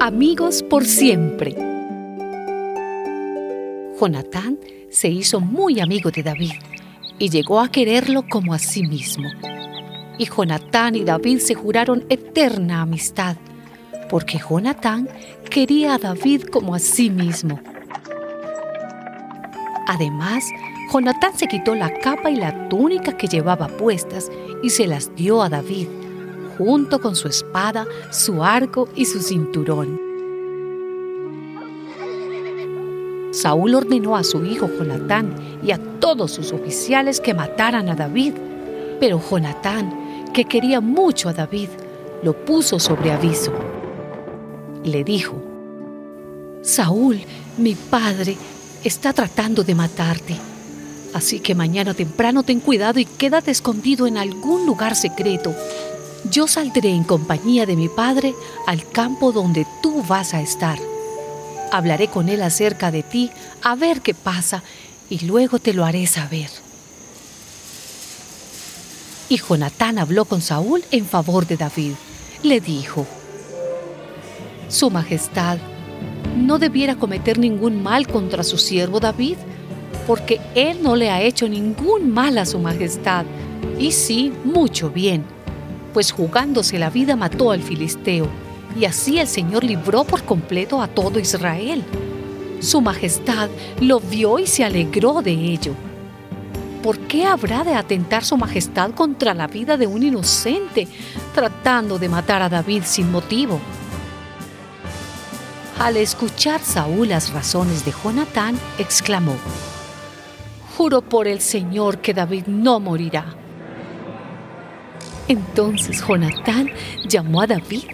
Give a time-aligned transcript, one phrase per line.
[0.00, 1.54] Amigos por siempre.
[4.00, 4.58] Jonatán
[4.90, 6.52] se hizo muy amigo de David
[7.18, 9.28] y llegó a quererlo como a sí mismo.
[10.18, 13.36] Y Jonatán y David se juraron eterna amistad,
[14.08, 15.08] porque Jonatán
[15.50, 17.60] quería a David como a sí mismo.
[19.88, 20.52] Además,
[20.92, 24.30] Jonatán se quitó la capa y la túnica que llevaba puestas
[24.62, 25.88] y se las dio a David,
[26.58, 29.98] junto con su espada, su arco y su cinturón.
[33.30, 38.34] Saúl ordenó a su hijo Jonatán y a todos sus oficiales que mataran a David,
[39.00, 41.70] pero Jonatán, que quería mucho a David,
[42.22, 43.52] lo puso sobre aviso.
[44.84, 45.34] Le dijo,
[46.60, 47.20] Saúl,
[47.56, 48.36] mi padre,
[48.84, 50.36] está tratando de matarte.
[51.14, 55.54] Así que mañana temprano ten cuidado y quédate escondido en algún lugar secreto.
[56.30, 58.34] Yo saldré en compañía de mi padre
[58.66, 60.78] al campo donde tú vas a estar.
[61.72, 63.30] Hablaré con él acerca de ti
[63.62, 64.62] a ver qué pasa
[65.08, 66.50] y luego te lo haré saber.
[69.28, 71.92] Y Jonatán habló con Saúl en favor de David.
[72.42, 73.06] Le dijo,
[74.68, 75.58] Su Majestad,
[76.46, 79.36] no debiera cometer ningún mal contra su siervo David,
[80.06, 83.26] porque él no le ha hecho ningún mal a su Majestad,
[83.78, 85.24] y sí, mucho bien,
[85.92, 88.28] pues jugándose la vida mató al filisteo
[88.78, 91.82] y así el Señor libró por completo a todo Israel.
[92.60, 93.48] Su majestad
[93.80, 95.74] lo vio y se alegró de ello.
[96.82, 100.86] ¿Por qué habrá de atentar su majestad contra la vida de un inocente,
[101.34, 103.60] tratando de matar a David sin motivo?
[105.78, 109.36] Al escuchar Saúl las razones de Jonatán, exclamó,
[110.76, 113.26] Juro por el Señor que David no morirá.
[115.28, 116.70] Entonces Jonatán
[117.06, 117.84] llamó a David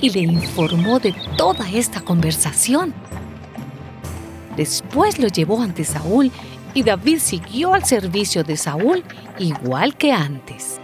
[0.00, 2.94] y le informó de toda esta conversación.
[4.56, 6.32] Después lo llevó ante Saúl
[6.72, 9.04] y David siguió al servicio de Saúl
[9.38, 10.80] igual que antes.